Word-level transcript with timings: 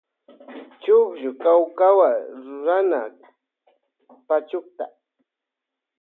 Chukllu 0.81 1.31
kapkawa 1.41 2.09
rurana 2.43 3.01
pachukta. 4.27 4.85